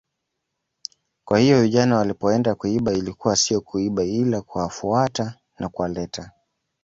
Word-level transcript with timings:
Kwa 1.25 1.39
hiyo 1.39 1.61
vijana 1.61 1.97
walipoenda 1.97 2.55
kuiba 2.55 2.93
ilikuwa 2.93 3.35
sio 3.35 3.61
kuiba 3.61 4.03
ila 4.03 4.41
kuwafuata 4.41 5.33
na 5.59 5.69
kuwaleta 5.69 6.31